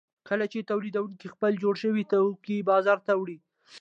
[0.29, 3.37] کله چې تولیدونکي خپل جوړ شوي توکي بازار ته وړي